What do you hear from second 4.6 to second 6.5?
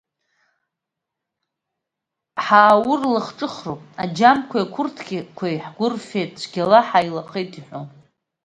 ақәырдқәеи ҳгәы рфеит,